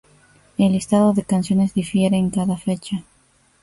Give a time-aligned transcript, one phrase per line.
[0.57, 3.03] El Listado de canciones difiere en cada fecha.